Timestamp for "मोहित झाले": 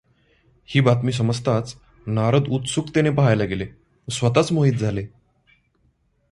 4.51-5.07